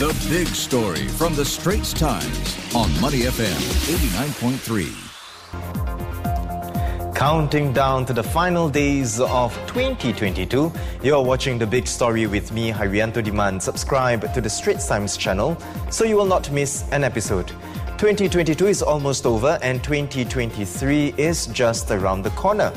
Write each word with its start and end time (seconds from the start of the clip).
The 0.00 0.16
big 0.30 0.48
story 0.48 1.06
from 1.08 1.34
the 1.34 1.44
Straits 1.44 1.92
Times 1.92 2.56
on 2.74 2.88
Money 3.02 3.24
FM 3.24 3.54
89.3. 7.04 7.14
Counting 7.14 7.74
down 7.74 8.06
to 8.06 8.14
the 8.14 8.22
final 8.22 8.70
days 8.70 9.20
of 9.20 9.54
2022, 9.66 10.72
you're 11.02 11.22
watching 11.22 11.58
The 11.58 11.66
Big 11.66 11.86
Story 11.86 12.26
with 12.26 12.50
me, 12.50 12.72
Hairianto 12.72 13.22
Diman. 13.22 13.60
Subscribe 13.60 14.32
to 14.32 14.40
the 14.40 14.48
Straits 14.48 14.88
Times 14.88 15.18
channel 15.18 15.54
so 15.90 16.06
you 16.06 16.16
will 16.16 16.24
not 16.24 16.50
miss 16.50 16.88
an 16.92 17.04
episode. 17.04 17.48
2022 17.98 18.68
is 18.68 18.80
almost 18.82 19.26
over 19.26 19.58
and 19.60 19.84
2023 19.84 21.12
is 21.18 21.46
just 21.48 21.90
around 21.90 22.22
the 22.22 22.30
corner. 22.30 22.72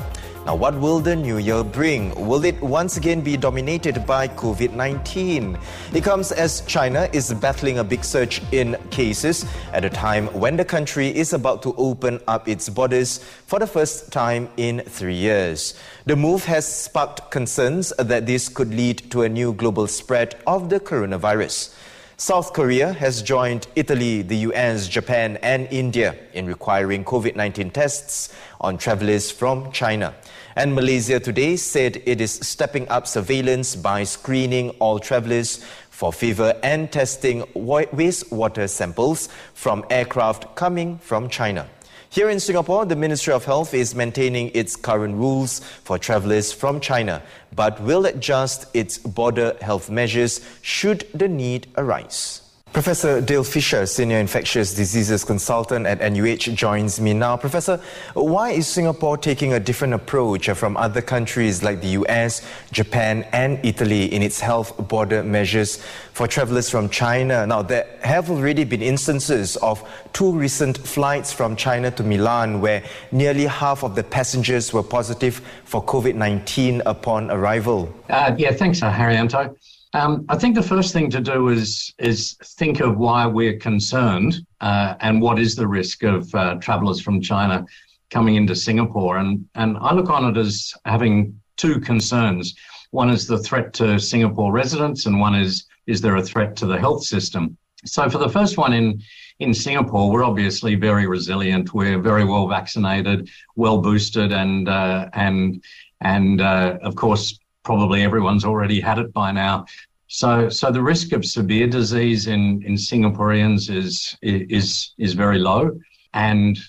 Now, 0.45 0.55
what 0.55 0.77
will 0.77 0.99
the 0.99 1.15
new 1.15 1.37
year 1.37 1.63
bring? 1.63 2.13
Will 2.15 2.43
it 2.43 2.61
once 2.61 2.97
again 2.97 3.21
be 3.21 3.37
dominated 3.37 4.05
by 4.05 4.27
COVID 4.27 4.73
19? 4.73 5.57
It 5.93 6.03
comes 6.03 6.33
as 6.33 6.59
China 6.67 7.07
is 7.13 7.33
battling 7.33 7.79
a 7.79 7.83
big 7.83 8.03
surge 8.03 8.41
in 8.51 8.75
cases 8.91 9.45
at 9.71 9.85
a 9.85 9.89
time 9.89 10.27
when 10.33 10.57
the 10.57 10.65
country 10.65 11.07
is 11.15 11.31
about 11.31 11.63
to 11.63 11.73
open 11.77 12.19
up 12.27 12.49
its 12.49 12.67
borders 12.67 13.19
for 13.47 13.57
the 13.57 13.67
first 13.67 14.11
time 14.11 14.49
in 14.57 14.81
three 14.81 15.15
years. 15.15 15.75
The 16.07 16.17
move 16.17 16.43
has 16.43 16.67
sparked 16.67 17.31
concerns 17.31 17.93
that 17.97 18.25
this 18.25 18.49
could 18.49 18.73
lead 18.73 19.09
to 19.11 19.21
a 19.21 19.29
new 19.29 19.53
global 19.53 19.87
spread 19.87 20.35
of 20.45 20.67
the 20.67 20.81
coronavirus. 20.81 21.73
South 22.17 22.53
Korea 22.53 22.93
has 22.93 23.23
joined 23.23 23.65
Italy, 23.75 24.21
the 24.21 24.37
US, 24.49 24.87
Japan, 24.87 25.37
and 25.41 25.67
India 25.71 26.15
in 26.33 26.45
requiring 26.45 27.03
COVID 27.03 27.35
19 27.35 27.71
tests 27.71 28.31
on 28.61 28.77
travelers 28.77 29.31
from 29.31 29.71
China. 29.71 30.13
And 30.55 30.75
Malaysia 30.75 31.19
today 31.19 31.55
said 31.55 32.03
it 32.05 32.21
is 32.21 32.31
stepping 32.31 32.87
up 32.89 33.07
surveillance 33.07 33.75
by 33.75 34.03
screening 34.03 34.69
all 34.79 34.99
travelers 34.99 35.65
for 35.89 36.13
fever 36.13 36.53
and 36.61 36.91
testing 36.91 37.41
wastewater 37.55 38.69
samples 38.69 39.29
from 39.55 39.83
aircraft 39.89 40.55
coming 40.55 40.99
from 40.99 41.29
China. 41.29 41.67
Here 42.13 42.29
in 42.29 42.39
Singapore, 42.39 42.85
the 42.85 42.95
Ministry 42.95 43.33
of 43.33 43.43
Health 43.43 43.73
is 43.73 43.95
maintaining 43.95 44.51
its 44.53 44.75
current 44.75 45.15
rules 45.15 45.61
for 45.83 45.97
travelers 45.97 46.53
from 46.53 46.79
China, 46.79 47.23
but 47.55 47.81
will 47.81 48.05
adjust 48.05 48.67
its 48.75 48.99
border 48.99 49.57
health 49.61 49.89
measures 49.89 50.39
should 50.61 51.07
the 51.15 51.27
need 51.27 51.65
arise. 51.75 52.42
Professor 52.73 53.21
Dale 53.21 53.43
Fisher, 53.43 53.85
Senior 53.85 54.17
Infectious 54.17 54.73
Diseases 54.73 55.23
Consultant 55.23 55.85
at 55.85 55.99
NUH, 55.99 56.55
joins 56.55 56.99
me 56.99 57.13
now. 57.13 57.37
Professor, 57.37 57.79
why 58.15 58.49
is 58.49 58.67
Singapore 58.67 59.15
taking 59.15 59.53
a 59.53 59.59
different 59.59 59.93
approach 59.93 60.49
from 60.49 60.75
other 60.75 60.99
countries 60.99 61.61
like 61.61 61.81
the 61.81 61.89
US, 61.89 62.41
Japan, 62.71 63.27
and 63.31 63.63
Italy 63.63 64.11
in 64.11 64.23
its 64.23 64.39
health 64.39 64.75
border 64.87 65.21
measures 65.21 65.83
for 66.13 66.25
travelers 66.25 66.67
from 66.67 66.89
China? 66.89 67.45
Now, 67.45 67.61
there 67.61 67.85
have 68.01 68.31
already 68.31 68.63
been 68.63 68.81
instances 68.81 69.55
of 69.57 69.87
two 70.11 70.31
recent 70.31 70.79
flights 70.79 71.31
from 71.31 71.55
China 71.55 71.91
to 71.91 72.01
Milan 72.01 72.59
where 72.59 72.81
nearly 73.11 73.45
half 73.45 73.83
of 73.83 73.93
the 73.93 74.03
passengers 74.03 74.73
were 74.73 74.81
positive 74.81 75.43
for 75.63 75.83
COVID 75.83 76.15
19 76.15 76.81
upon 76.87 77.29
arrival. 77.29 77.93
Uh, 78.09 78.33
yeah, 78.35 78.51
thanks, 78.51 78.79
Harry 78.79 79.15
Hairianto. 79.15 79.55
Um, 79.95 80.25
I 80.27 80.37
think 80.37 80.55
the 80.55 80.63
first 80.63 80.91
thing 80.91 81.09
to 81.11 81.21
do 81.21 81.49
is 81.49 81.93
is 81.99 82.35
think 82.43 82.79
of 82.79 82.97
why 82.97 83.27
we're 83.27 83.59
concerned 83.59 84.45
uh, 84.59 84.95
and 85.01 85.21
what 85.21 85.37
is 85.37 85.55
the 85.55 85.67
risk 85.67 86.03
of 86.03 86.33
uh, 86.33 86.55
travellers 86.55 86.99
from 86.99 87.21
China 87.21 87.65
coming 88.09 88.35
into 88.35 88.55
Singapore. 88.55 89.17
And 89.17 89.47
and 89.55 89.77
I 89.77 89.93
look 89.93 90.09
on 90.09 90.25
it 90.25 90.37
as 90.39 90.73
having 90.85 91.39
two 91.57 91.79
concerns. 91.79 92.55
One 92.89 93.09
is 93.09 93.27
the 93.27 93.37
threat 93.37 93.73
to 93.73 93.99
Singapore 93.99 94.51
residents, 94.51 95.05
and 95.05 95.19
one 95.19 95.35
is 95.35 95.65
is 95.85 96.01
there 96.01 96.15
a 96.15 96.23
threat 96.23 96.55
to 96.57 96.65
the 96.65 96.79
health 96.79 97.03
system. 97.03 97.55
So 97.85 98.09
for 98.09 98.17
the 98.17 98.29
first 98.29 98.57
one 98.57 98.73
in 98.73 98.99
in 99.39 99.53
Singapore, 99.53 100.09
we're 100.09 100.23
obviously 100.23 100.73
very 100.73 101.05
resilient. 101.05 101.73
We're 101.73 101.99
very 101.99 102.25
well 102.25 102.47
vaccinated, 102.47 103.29
well 103.55 103.79
boosted, 103.79 104.31
and 104.31 104.67
uh, 104.67 105.09
and 105.13 105.63
and 106.01 106.41
uh, 106.41 106.79
of 106.81 106.95
course 106.95 107.37
probably 107.63 108.03
everyone's 108.03 108.45
already 108.45 108.79
had 108.79 108.99
it 108.99 109.13
by 109.13 109.31
now. 109.31 109.65
So, 110.07 110.49
so 110.49 110.71
the 110.71 110.81
risk 110.81 111.11
of 111.13 111.25
severe 111.25 111.67
disease 111.67 112.27
in, 112.27 112.61
in 112.63 112.75
Singaporeans 112.75 113.73
is, 113.73 114.15
is, 114.21 114.93
is 114.97 115.13
very 115.13 115.39
low. 115.39 115.79
And 116.13 116.59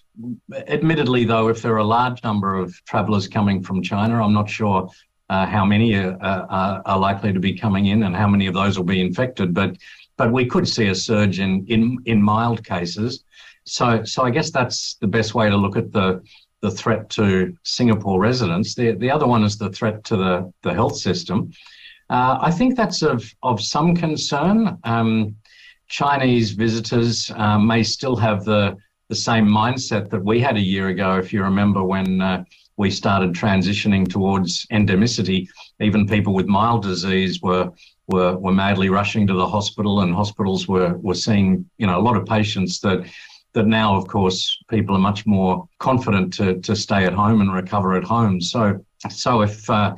admittedly, 0.66 1.25
though, 1.25 1.49
if 1.49 1.60
there 1.60 1.75
are 1.75 1.78
a 1.78 1.84
large 1.84 2.22
number 2.25 2.55
of 2.55 2.75
travellers 2.87 3.28
coming 3.28 3.62
from 3.62 3.82
China, 3.82 4.22
I'm 4.25 4.32
not 4.32 4.49
sure 4.49 4.88
uh, 5.28 5.47
how 5.47 5.65
many 5.65 5.94
are, 5.94 6.16
are, 6.22 6.82
are, 6.87 6.99
likely 6.99 7.32
to 7.32 7.41
be 7.41 7.53
coming 7.53 7.87
in 7.87 8.05
and 8.05 8.16
how 8.16 8.28
many 8.28 8.47
of 8.47 8.55
those 8.55 8.78
will 8.78 8.87
be 8.87 9.00
infected. 9.00 9.53
But, 9.53 9.76
but 10.16 10.32
we 10.32 10.47
could 10.47 10.66
see 10.66 10.88
a 10.88 10.94
surge 10.94 11.41
in, 11.41 11.66
in, 11.66 11.99
in 12.06 12.22
mild 12.22 12.65
cases. 12.65 13.25
So, 13.65 14.05
so 14.05 14.22
I 14.22 14.31
guess 14.31 14.50
that's 14.50 14.94
the 14.94 15.06
best 15.06 15.34
way 15.34 15.50
to 15.50 15.56
look 15.56 15.76
at 15.76 15.93
the, 15.93 16.22
the 16.65 16.71
threat 16.71 17.11
to 17.11 17.55
Singapore 17.63 18.19
residents. 18.19 18.75
The, 18.75 18.93
the 18.93 19.11
other 19.11 19.27
one 19.27 19.45
is 19.45 19.59
the 19.59 19.69
threat 19.69 20.03
to 20.05 20.17
the, 20.17 20.51
the 20.63 20.73
health 20.73 20.97
system. 20.97 21.53
Uh, 22.09 22.39
I 22.41 22.51
think 22.51 22.75
that's 22.75 23.03
of, 23.03 23.21
of 23.43 23.61
some 23.61 23.95
concern. 23.95 24.79
Um, 24.85 25.37
Chinese 25.89 26.53
visitors 26.53 27.31
uh, 27.37 27.59
may 27.59 27.83
still 27.83 28.17
have 28.17 28.47
the, 28.47 28.79
the 29.11 29.15
same 29.15 29.47
mindset 29.47 30.09
that 30.09 30.25
we 30.25 30.41
had 30.41 30.57
a 30.57 30.69
year 30.73 30.89
ago, 30.89 31.19
if 31.19 31.35
you 31.35 31.43
remember 31.43 31.85
when 31.85 32.23
uh, 32.23 32.45
we 32.79 32.91
started 32.91 33.35
transitioning 33.35 34.09
towards 34.09 34.65
endemicity. 34.73 35.47
Even 35.81 36.09
people 36.09 36.33
with 36.33 36.47
mild 36.47 36.83
disease 36.83 37.43
were, 37.43 37.71
were, 38.07 38.39
were 38.39 38.53
madly 38.53 38.89
rushing 38.89 39.27
to 39.27 39.35
the 39.35 39.47
hospital, 39.57 40.01
and 40.01 40.15
hospitals 40.15 40.67
were, 40.67 40.97
were 40.97 41.21
seeing 41.27 41.69
you 41.77 41.87
know, 41.87 41.99
a 41.99 42.07
lot 42.09 42.17
of 42.17 42.25
patients 42.25 42.81
that 42.81 43.05
that 43.55 43.67
now, 43.67 43.97
of 43.97 44.07
course, 44.07 44.59
people 44.69 44.95
are 44.97 45.01
much 45.01 45.27
more 45.27 45.69
confident 45.79 46.33
to, 46.35 46.61
to 46.61 46.77
stay 46.77 47.05
at 47.05 47.13
home 47.13 47.41
and 47.41 47.53
recover 47.53 47.95
at 47.95 48.05
home. 48.05 48.41
So, 48.41 48.85
so 49.09 49.43
if 49.43 49.69
uh, 49.71 49.95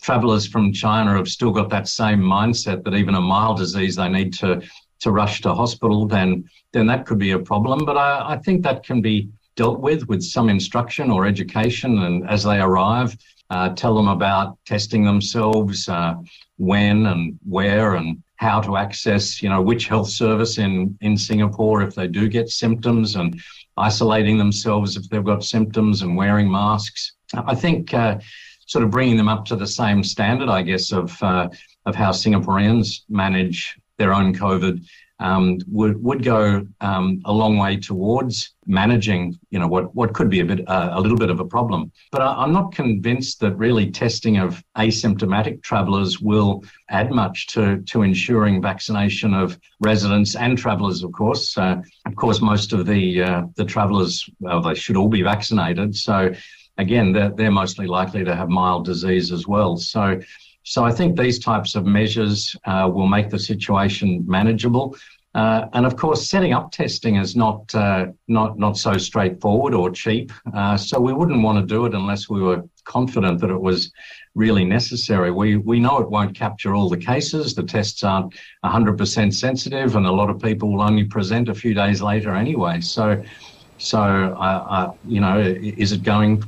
travellers 0.00 0.46
from 0.46 0.72
China 0.72 1.16
have 1.16 1.28
still 1.28 1.50
got 1.50 1.68
that 1.70 1.88
same 1.88 2.20
mindset 2.20 2.84
that 2.84 2.94
even 2.94 3.14
a 3.14 3.20
mild 3.20 3.58
disease 3.58 3.96
they 3.96 4.08
need 4.08 4.32
to 4.34 4.62
to 5.00 5.10
rush 5.10 5.40
to 5.40 5.52
hospital, 5.52 6.06
then 6.06 6.48
then 6.72 6.86
that 6.86 7.06
could 7.06 7.18
be 7.18 7.32
a 7.32 7.38
problem. 7.38 7.84
But 7.84 7.96
I, 7.96 8.34
I 8.34 8.36
think 8.38 8.62
that 8.62 8.84
can 8.84 9.02
be 9.02 9.28
dealt 9.56 9.80
with 9.80 10.08
with 10.08 10.22
some 10.22 10.48
instruction 10.48 11.10
or 11.10 11.26
education, 11.26 11.98
and 12.04 12.28
as 12.28 12.44
they 12.44 12.60
arrive, 12.60 13.16
uh, 13.50 13.70
tell 13.70 13.96
them 13.96 14.08
about 14.08 14.58
testing 14.64 15.04
themselves, 15.04 15.88
uh, 15.88 16.14
when 16.58 17.06
and 17.06 17.38
where 17.48 17.94
and 17.94 18.22
how 18.42 18.60
to 18.60 18.76
access, 18.76 19.40
you 19.40 19.48
know, 19.48 19.62
which 19.62 19.86
health 19.86 20.08
service 20.08 20.58
in, 20.58 20.98
in 21.00 21.16
Singapore 21.16 21.80
if 21.80 21.94
they 21.94 22.08
do 22.08 22.28
get 22.28 22.48
symptoms 22.50 23.14
and 23.14 23.40
isolating 23.76 24.36
themselves 24.36 24.96
if 24.96 25.08
they've 25.08 25.24
got 25.32 25.44
symptoms 25.44 26.02
and 26.02 26.16
wearing 26.16 26.50
masks. 26.50 27.12
I 27.34 27.54
think 27.54 27.94
uh, 27.94 28.18
sort 28.66 28.84
of 28.84 28.90
bringing 28.90 29.16
them 29.16 29.28
up 29.28 29.44
to 29.46 29.56
the 29.56 29.66
same 29.66 30.02
standard, 30.02 30.48
I 30.48 30.62
guess, 30.62 30.90
of, 30.90 31.22
uh, 31.22 31.48
of 31.86 31.94
how 31.94 32.10
Singaporeans 32.10 33.02
manage 33.08 33.78
their 33.96 34.12
own 34.12 34.34
COVID 34.34 34.84
um, 35.22 35.58
would 35.68 36.02
would 36.02 36.24
go 36.24 36.66
um, 36.80 37.22
a 37.24 37.32
long 37.32 37.56
way 37.56 37.76
towards 37.76 38.54
managing, 38.66 39.38
you 39.50 39.58
know, 39.58 39.68
what 39.68 39.94
what 39.94 40.14
could 40.14 40.28
be 40.28 40.40
a 40.40 40.44
bit 40.44 40.68
uh, 40.68 40.90
a 40.92 41.00
little 41.00 41.16
bit 41.16 41.30
of 41.30 41.38
a 41.38 41.44
problem. 41.44 41.92
But 42.10 42.22
I, 42.22 42.42
am 42.42 42.52
not 42.52 42.74
convinced 42.74 43.38
that 43.40 43.54
really 43.54 43.90
testing 43.90 44.38
of 44.38 44.62
asymptomatic 44.76 45.62
travellers 45.62 46.20
will 46.20 46.64
add 46.90 47.12
much 47.12 47.46
to 47.48 47.80
to 47.82 48.02
ensuring 48.02 48.60
vaccination 48.60 49.32
of 49.32 49.58
residents 49.80 50.34
and 50.34 50.58
travellers. 50.58 51.04
Of 51.04 51.12
course, 51.12 51.56
uh, 51.56 51.76
of 52.04 52.16
course, 52.16 52.40
most 52.40 52.72
of 52.72 52.84
the 52.84 53.22
uh, 53.22 53.42
the 53.54 53.64
travellers, 53.64 54.28
well, 54.40 54.60
they 54.60 54.74
should 54.74 54.96
all 54.96 55.08
be 55.08 55.22
vaccinated. 55.22 55.94
So 55.94 56.32
again, 56.78 57.12
they're, 57.12 57.30
they're 57.30 57.50
mostly 57.50 57.86
likely 57.86 58.24
to 58.24 58.34
have 58.34 58.48
mild 58.48 58.86
disease 58.86 59.30
as 59.30 59.46
well. 59.46 59.76
So 59.76 60.20
so 60.64 60.84
I 60.84 60.92
think 60.92 61.18
these 61.18 61.38
types 61.38 61.74
of 61.74 61.84
measures 61.86 62.56
uh, 62.64 62.90
will 62.92 63.08
make 63.08 63.30
the 63.30 63.38
situation 63.38 64.24
manageable. 64.26 64.96
Uh, 65.34 65.66
and 65.72 65.86
of 65.86 65.96
course, 65.96 66.28
setting 66.28 66.52
up 66.52 66.70
testing 66.70 67.16
is 67.16 67.34
not 67.34 67.74
uh, 67.74 68.06
not 68.28 68.58
not 68.58 68.76
so 68.76 68.98
straightforward 68.98 69.72
or 69.72 69.90
cheap. 69.90 70.30
Uh, 70.54 70.76
so 70.76 71.00
we 71.00 71.12
wouldn't 71.12 71.42
want 71.42 71.58
to 71.58 71.74
do 71.74 71.86
it 71.86 71.94
unless 71.94 72.28
we 72.28 72.42
were 72.42 72.62
confident 72.84 73.40
that 73.40 73.50
it 73.50 73.60
was 73.60 73.90
really 74.34 74.64
necessary. 74.64 75.30
We 75.30 75.56
we 75.56 75.80
know 75.80 75.98
it 75.98 76.10
won't 76.10 76.36
capture 76.36 76.74
all 76.74 76.90
the 76.90 76.98
cases. 76.98 77.54
The 77.54 77.62
tests 77.62 78.02
aren't 78.02 78.34
100% 78.64 79.32
sensitive, 79.32 79.96
and 79.96 80.06
a 80.06 80.12
lot 80.12 80.28
of 80.28 80.38
people 80.38 80.70
will 80.70 80.82
only 80.82 81.04
present 81.04 81.48
a 81.48 81.54
few 81.54 81.72
days 81.72 82.02
later 82.02 82.34
anyway. 82.34 82.82
So 82.82 83.22
so, 83.82 83.98
uh, 83.98 84.64
uh, 84.70 84.92
you 85.04 85.20
know, 85.20 85.40
is 85.40 85.90
it 85.90 86.04
going 86.04 86.40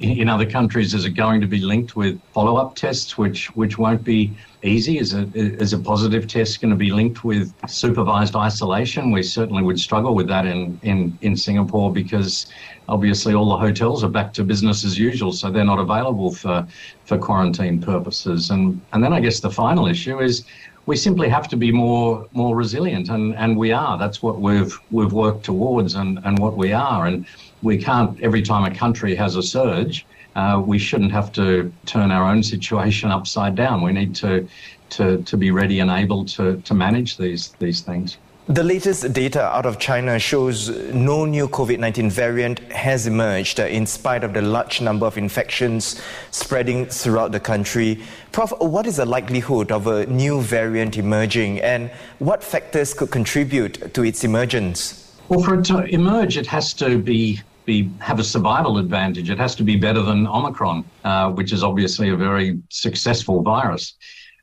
in 0.00 0.28
other 0.28 0.44
countries? 0.44 0.92
Is 0.92 1.04
it 1.04 1.12
going 1.12 1.40
to 1.40 1.46
be 1.46 1.60
linked 1.60 1.94
with 1.94 2.20
follow-up 2.32 2.74
tests, 2.74 3.16
which 3.16 3.46
which 3.54 3.78
won't 3.78 4.02
be 4.02 4.36
easy? 4.64 4.98
Is 4.98 5.14
it 5.14 5.30
is 5.36 5.72
a 5.72 5.78
positive 5.78 6.26
test 6.26 6.60
going 6.60 6.72
to 6.72 6.76
be 6.76 6.90
linked 6.90 7.22
with 7.22 7.54
supervised 7.68 8.34
isolation? 8.34 9.12
We 9.12 9.22
certainly 9.22 9.62
would 9.62 9.78
struggle 9.78 10.16
with 10.16 10.26
that 10.26 10.46
in 10.46 10.80
in 10.82 11.16
in 11.20 11.36
Singapore 11.36 11.92
because 11.92 12.50
obviously 12.88 13.34
all 13.34 13.50
the 13.50 13.56
hotels 13.58 14.02
are 14.02 14.10
back 14.10 14.32
to 14.32 14.42
business 14.42 14.84
as 14.84 14.98
usual, 14.98 15.30
so 15.30 15.48
they're 15.48 15.64
not 15.64 15.78
available 15.78 16.34
for 16.34 16.66
for 17.04 17.18
quarantine 17.18 17.80
purposes. 17.80 18.50
And 18.50 18.84
and 18.92 19.04
then 19.04 19.12
I 19.12 19.20
guess 19.20 19.38
the 19.38 19.50
final 19.50 19.86
issue 19.86 20.18
is 20.18 20.44
we 20.90 20.96
simply 20.96 21.28
have 21.28 21.46
to 21.46 21.56
be 21.56 21.70
more 21.70 22.26
more 22.32 22.56
resilient, 22.56 23.10
and, 23.10 23.36
and 23.36 23.56
we 23.56 23.70
are. 23.70 23.96
That's 23.96 24.20
what 24.24 24.40
we've 24.40 24.76
we've 24.90 25.12
worked 25.12 25.44
towards, 25.44 25.94
and, 25.94 26.18
and 26.24 26.36
what 26.44 26.56
we 26.56 26.72
are. 26.72 27.06
And 27.06 27.26
we 27.62 27.78
can't 27.78 28.20
every 28.20 28.42
time 28.42 28.64
a 28.64 28.74
country 28.74 29.14
has 29.14 29.36
a 29.36 29.42
surge, 29.56 30.04
uh, 30.34 30.60
we 30.72 30.78
shouldn't 30.80 31.12
have 31.12 31.30
to 31.40 31.72
turn 31.86 32.10
our 32.10 32.24
own 32.32 32.42
situation 32.42 33.08
upside 33.18 33.54
down. 33.54 33.82
We 33.82 33.92
need 33.92 34.16
to 34.16 34.48
to, 34.96 35.22
to 35.30 35.36
be 35.36 35.52
ready 35.52 35.78
and 35.78 35.92
able 35.92 36.24
to, 36.34 36.60
to 36.68 36.74
manage 36.74 37.16
these 37.16 37.52
these 37.64 37.82
things. 37.82 38.18
The 38.48 38.64
latest 38.64 39.12
data 39.12 39.42
out 39.42 39.66
of 39.66 39.78
China 39.78 40.18
shows 40.18 40.70
no 40.92 41.24
new 41.24 41.46
COVID 41.46 41.78
19 41.78 42.10
variant 42.10 42.58
has 42.72 43.06
emerged 43.06 43.60
in 43.60 43.86
spite 43.86 44.24
of 44.24 44.32
the 44.32 44.42
large 44.42 44.80
number 44.80 45.06
of 45.06 45.18
infections 45.18 46.00
spreading 46.30 46.86
throughout 46.86 47.32
the 47.32 47.38
country. 47.38 48.02
Prof, 48.32 48.52
what 48.58 48.86
is 48.86 48.96
the 48.96 49.06
likelihood 49.06 49.70
of 49.70 49.86
a 49.86 50.06
new 50.06 50.40
variant 50.40 50.96
emerging 50.96 51.60
and 51.60 51.90
what 52.18 52.42
factors 52.42 52.92
could 52.92 53.10
contribute 53.10 53.94
to 53.94 54.02
its 54.02 54.24
emergence? 54.24 55.14
Well, 55.28 55.42
for 55.42 55.54
it 55.54 55.64
to 55.66 55.84
emerge, 55.84 56.36
it 56.36 56.46
has 56.46 56.72
to 56.74 56.98
be 56.98 57.40
be, 57.66 57.90
have 58.00 58.18
a 58.18 58.24
survival 58.24 58.78
advantage. 58.78 59.30
It 59.30 59.38
has 59.38 59.54
to 59.56 59.62
be 59.62 59.76
better 59.76 60.02
than 60.02 60.26
Omicron, 60.26 60.84
uh, 61.04 61.30
which 61.30 61.52
is 61.52 61.62
obviously 61.62 62.08
a 62.08 62.16
very 62.16 62.58
successful 62.68 63.42
virus. 63.42 63.94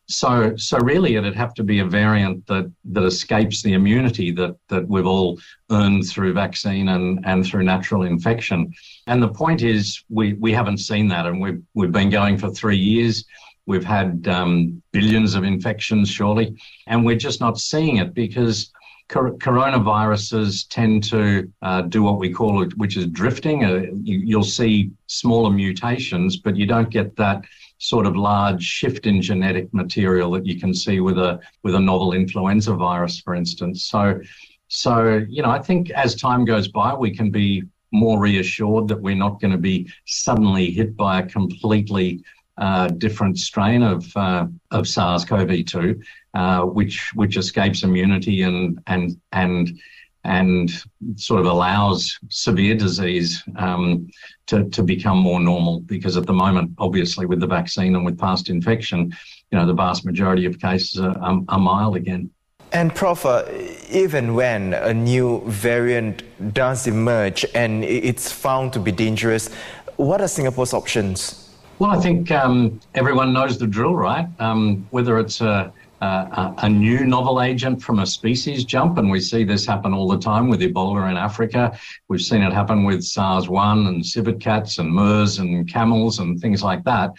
So, 0.10 0.56
so 0.56 0.78
really, 0.80 1.16
it'd 1.16 1.36
have 1.36 1.54
to 1.56 1.64
be 1.64 1.80
a 1.80 1.86
variant 1.86 2.48
that 2.48 2.72
that 2.86 3.04
escapes 3.04 3.62
the 3.62 3.74
immunity 3.74 4.32
that 4.32 4.56
that 4.70 4.88
we've 4.88 5.06
all 5.06 5.38
earned 5.70 6.08
through 6.08 6.34
vaccine 6.34 6.90
and 6.90 7.20
and 7.26 7.46
through 7.46 7.64
natural 7.64 8.04
infection. 8.04 8.72
And 9.08 9.22
the 9.22 9.28
point 9.28 9.64
is, 9.64 10.04
we 10.10 10.34
we 10.34 10.54
haven't 10.54 10.78
seen 10.78 11.10
that, 11.10 11.26
and 11.26 11.42
we've 11.42 11.62
we've 11.74 11.92
been 11.92 12.10
going 12.10 12.38
for 12.38 12.50
three 12.50 12.78
years. 12.78 13.26
We've 13.66 13.84
had 13.84 14.26
um, 14.30 14.82
billions 14.94 15.36
of 15.36 15.44
infections, 15.44 16.10
surely, 16.10 16.56
and 16.88 17.06
we're 17.06 17.18
just 17.18 17.42
not 17.42 17.60
seeing 17.60 17.98
it 17.98 18.14
because 18.14 18.72
coronaviruses 19.10 20.68
tend 20.70 21.04
to 21.06 21.52
uh, 21.62 21.82
do 21.82 22.04
what 22.04 22.20
we 22.20 22.32
call 22.32 22.62
it, 22.62 22.78
which 22.78 22.98
is 22.98 23.08
drifting. 23.08 23.64
Uh, 23.64 23.86
you, 24.04 24.38
will 24.38 24.44
see 24.44 24.92
smaller 25.08 25.50
mutations, 25.50 26.38
but 26.38 26.56
you 26.56 26.66
don't 26.66 26.90
get 26.90 27.16
that 27.16 27.44
sort 27.80 28.06
of 28.06 28.16
large 28.16 28.62
shift 28.62 29.06
in 29.06 29.22
genetic 29.22 29.74
material 29.74 30.32
that 30.32 30.46
you 30.46 30.60
can 30.60 30.74
see 30.74 31.00
with 31.00 31.18
a 31.18 31.40
with 31.64 31.76
a 31.76 31.80
novel 31.80 32.14
influenza 32.14 32.74
virus, 32.74 33.20
for 33.20 33.36
instance. 33.36 33.86
So, 33.86 34.20
so 34.68 35.26
you 35.30 35.42
know, 35.42 35.52
I 35.52 35.60
think 35.60 35.90
as 35.92 36.16
time 36.16 36.44
goes 36.44 36.68
by, 36.68 36.94
we 36.94 37.16
can 37.16 37.32
be 37.32 37.64
more 37.94 38.20
reassured 38.20 38.88
that 38.90 39.02
we're 39.02 39.16
not 39.16 39.40
going 39.40 39.52
to 39.52 39.58
be 39.58 39.90
suddenly 40.06 40.72
hit 40.72 40.98
by 40.98 41.20
a 41.20 41.26
completely 41.26 42.22
uh, 42.58 42.88
different 42.88 43.38
strain 43.38 43.84
of 43.84 44.16
uh, 44.16 44.48
of 44.72 44.88
SARS-CoV-2, 44.88 46.02
uh, 46.34 46.62
which 46.64 47.12
which 47.16 47.38
escapes 47.38 47.84
immunity 47.84 48.42
and 48.42 48.82
and 48.88 49.20
and 49.32 49.80
and 50.24 50.84
sort 51.16 51.40
of 51.40 51.46
allows 51.46 52.20
severe 52.30 52.76
disease 52.76 53.44
um, 53.56 54.10
to, 54.46 54.66
to 54.70 54.84
become 54.84 55.18
more 55.18 55.40
normal. 55.40 55.80
Because 55.82 56.18
at 56.18 56.26
the 56.26 56.34
moment, 56.34 56.72
obviously, 56.80 57.26
with 57.26 57.40
the 57.40 57.48
vaccine 57.48 57.96
and 57.96 58.06
with 58.06 58.20
past 58.20 58.50
infection, 58.50 59.16
you 59.52 59.58
know, 59.58 59.66
the 59.66 59.74
vast 59.74 60.06
majority 60.06 60.46
of 60.46 60.60
cases 60.60 61.00
are, 61.00 61.18
are, 61.20 61.40
are 61.48 61.60
mild 61.60 61.96
again. 61.96 62.30
And 62.74 62.94
Prof, 62.94 63.26
uh, 63.26 63.46
even 63.90 64.36
when 64.36 64.74
a 64.74 64.94
new 64.94 65.42
variant 65.46 66.24
does 66.54 66.86
emerge 66.86 67.46
and 67.56 67.86
it's 67.86 68.30
found 68.30 68.74
to 68.74 68.80
be 68.80 68.92
dangerous, 68.92 69.50
what 69.96 70.20
are 70.20 70.28
Singapore's 70.28 70.74
options? 70.74 71.47
Well, 71.80 71.92
I 71.92 72.00
think 72.00 72.32
um, 72.32 72.80
everyone 72.96 73.34
knows 73.34 73.60
the 73.60 73.68
drill, 73.68 73.96
right? 73.96 74.28
Um, 74.40 74.88
whether 74.90 75.20
it's 75.20 75.42
a 75.42 75.72
uh, 76.02 76.54
a 76.60 76.70
new 76.70 77.06
novel 77.06 77.42
agent 77.42 77.82
from 77.82 78.00
a 78.00 78.06
species 78.06 78.64
jump, 78.66 78.98
and 78.98 79.10
we 79.10 79.20
see 79.20 79.44
this 79.44 79.66
happen 79.66 79.94
all 79.94 80.08
the 80.08 80.20
time 80.20 80.48
with 80.48 80.62
Ebola 80.62 81.10
in 81.10 81.18
Africa. 81.18 81.78
We've 82.08 82.22
seen 82.22 82.44
it 82.44 82.54
happen 82.54 82.84
with 82.84 83.04
SARS-1 83.04 83.88
and 83.88 84.06
civet 84.06 84.40
cats 84.40 84.78
and 84.78 84.92
MERS 84.92 85.40
and 85.40 85.68
camels 85.68 86.20
and 86.20 86.40
things 86.40 86.62
like 86.64 86.84
that. 86.84 87.14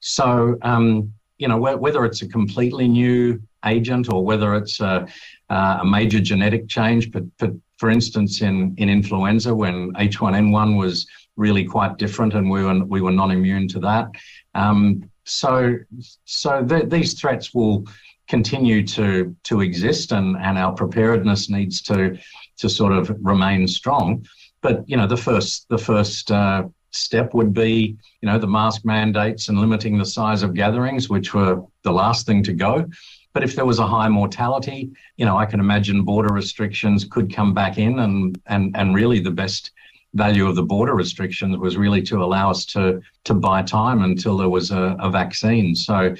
So, 0.00 0.58
um, 0.62 1.12
you 1.38 1.46
know, 1.46 1.58
whether 1.58 2.04
it's 2.04 2.22
a 2.22 2.28
completely 2.28 2.88
new 2.88 3.40
agent 3.64 4.12
or 4.12 4.24
whether 4.24 4.56
it's 4.56 4.80
a, 4.80 5.06
a 5.48 5.84
major 5.84 6.18
genetic 6.18 6.68
change, 6.68 7.12
but, 7.12 7.22
but 7.38 7.52
for 7.84 7.90
instance, 7.90 8.40
in, 8.40 8.74
in 8.78 8.88
influenza, 8.88 9.54
when 9.54 9.92
H1N1 9.92 10.78
was 10.78 11.06
really 11.36 11.66
quite 11.66 11.98
different 11.98 12.32
and 12.32 12.48
we 12.48 12.64
were, 12.64 12.82
we 12.82 13.02
were 13.02 13.12
non 13.12 13.30
immune 13.30 13.68
to 13.68 13.78
that. 13.80 14.06
Um, 14.54 15.10
so, 15.24 15.76
so 16.24 16.64
th- 16.64 16.88
these 16.88 17.12
threats 17.20 17.52
will 17.52 17.84
continue 18.26 18.86
to 18.86 19.36
to 19.44 19.60
exist, 19.60 20.12
and 20.12 20.34
and 20.38 20.56
our 20.56 20.72
preparedness 20.72 21.50
needs 21.50 21.82
to 21.82 22.16
to 22.56 22.70
sort 22.70 22.94
of 22.94 23.14
remain 23.20 23.68
strong. 23.68 24.26
But 24.62 24.88
you 24.88 24.96
know, 24.96 25.06
the 25.06 25.18
first 25.18 25.68
the 25.68 25.76
first 25.76 26.30
uh, 26.30 26.62
step 26.90 27.34
would 27.34 27.52
be 27.52 27.98
you 28.22 28.26
know 28.30 28.38
the 28.38 28.46
mask 28.46 28.86
mandates 28.86 29.50
and 29.50 29.60
limiting 29.60 29.98
the 29.98 30.06
size 30.06 30.42
of 30.42 30.54
gatherings, 30.54 31.10
which 31.10 31.34
were 31.34 31.62
the 31.82 31.92
last 31.92 32.24
thing 32.24 32.42
to 32.44 32.54
go. 32.54 32.88
But 33.34 33.42
if 33.42 33.56
there 33.56 33.66
was 33.66 33.80
a 33.80 33.86
high 33.86 34.08
mortality, 34.08 34.92
you 35.16 35.26
know, 35.26 35.36
I 35.36 35.44
can 35.44 35.60
imagine 35.60 36.04
border 36.04 36.32
restrictions 36.32 37.04
could 37.04 37.34
come 37.34 37.52
back 37.52 37.78
in, 37.78 37.98
and 37.98 38.40
and 38.46 38.74
and 38.76 38.94
really 38.94 39.20
the 39.20 39.30
best 39.30 39.72
value 40.14 40.46
of 40.46 40.54
the 40.54 40.62
border 40.62 40.94
restrictions 40.94 41.56
was 41.58 41.76
really 41.76 42.00
to 42.02 42.22
allow 42.22 42.50
us 42.50 42.64
to 42.66 43.02
to 43.24 43.34
buy 43.34 43.62
time 43.62 44.02
until 44.02 44.36
there 44.36 44.48
was 44.48 44.70
a, 44.70 44.96
a 45.00 45.10
vaccine. 45.10 45.74
So 45.74 46.14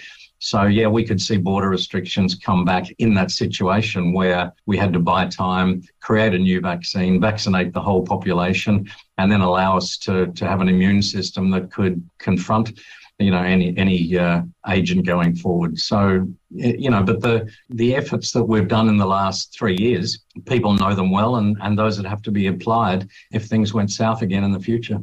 so, 0.44 0.64
yeah, 0.64 0.88
we 0.88 1.04
could 1.04 1.22
see 1.22 1.38
border 1.38 1.70
restrictions 1.70 2.34
come 2.34 2.66
back 2.66 2.84
in 2.98 3.14
that 3.14 3.30
situation 3.30 4.12
where 4.12 4.52
we 4.66 4.76
had 4.76 4.92
to 4.92 4.98
buy 4.98 5.26
time, 5.28 5.82
create 6.00 6.34
a 6.34 6.38
new 6.38 6.60
vaccine, 6.60 7.18
vaccinate 7.18 7.72
the 7.72 7.80
whole 7.80 8.04
population, 8.04 8.86
and 9.16 9.32
then 9.32 9.40
allow 9.40 9.78
us 9.78 9.96
to, 10.00 10.26
to 10.32 10.46
have 10.46 10.60
an 10.60 10.68
immune 10.68 11.00
system 11.00 11.50
that 11.52 11.72
could 11.72 12.06
confront 12.18 12.78
you 13.18 13.30
know 13.30 13.42
any 13.42 13.76
any 13.76 14.18
uh, 14.18 14.42
agent 14.68 15.06
going 15.06 15.36
forward. 15.36 15.78
So 15.78 16.26
you 16.50 16.90
know 16.90 17.02
but 17.02 17.20
the 17.20 17.50
the 17.70 17.94
efforts 17.94 18.32
that 18.32 18.44
we've 18.44 18.68
done 18.68 18.88
in 18.88 18.96
the 18.96 19.06
last 19.06 19.56
3 19.58 19.76
years 19.76 20.20
people 20.46 20.74
know 20.74 20.94
them 20.94 21.10
well 21.10 21.36
and 21.36 21.56
and 21.60 21.78
those 21.78 21.96
that 21.96 22.06
have 22.06 22.22
to 22.22 22.30
be 22.30 22.46
applied 22.46 23.08
if 23.32 23.46
things 23.46 23.74
went 23.74 23.90
south 23.90 24.22
again 24.22 24.44
in 24.44 24.52
the 24.52 24.60
future 24.60 25.00